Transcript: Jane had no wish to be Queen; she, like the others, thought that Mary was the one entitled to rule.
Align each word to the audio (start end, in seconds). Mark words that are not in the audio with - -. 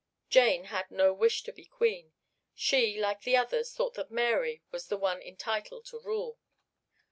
Jane 0.31 0.63
had 0.63 0.89
no 0.89 1.13
wish 1.13 1.43
to 1.43 1.53
be 1.53 1.63
Queen; 1.63 2.13
she, 2.55 2.99
like 2.99 3.21
the 3.21 3.37
others, 3.37 3.71
thought 3.71 3.93
that 3.93 4.09
Mary 4.09 4.63
was 4.71 4.87
the 4.87 4.97
one 4.97 5.21
entitled 5.21 5.85
to 5.85 5.99
rule. 5.99 6.39